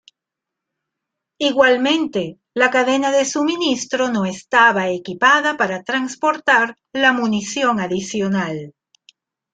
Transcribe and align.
Igualmente, 1.37 2.39
la 2.55 2.71
cadena 2.71 3.11
de 3.11 3.23
suministro 3.23 4.09
no 4.09 4.25
estaba 4.25 4.89
equipada 4.89 5.57
para 5.57 5.83
transportar 5.83 6.75
la 6.91 7.13
munición 7.13 7.79
adicional. 7.79 8.73